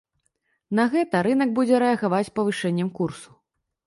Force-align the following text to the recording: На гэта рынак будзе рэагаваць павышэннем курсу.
На 0.77 0.85
гэта 0.93 1.19
рынак 1.27 1.53
будзе 1.59 1.81
рэагаваць 1.83 2.33
павышэннем 2.39 2.89
курсу. 3.01 3.29